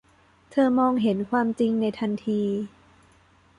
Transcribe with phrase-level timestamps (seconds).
[0.51, 2.41] เธอมองเห็นความจริงในทันที